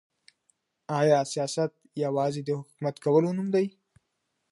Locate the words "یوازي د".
2.03-2.49